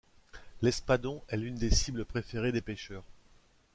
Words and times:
L'espadon 0.63 1.21
est 1.27 1.37
l'une 1.37 1.53
des 1.59 1.69
cibles 1.69 2.05
préférées 2.05 2.51
des 2.51 2.63
pêcheurs. 2.63 3.03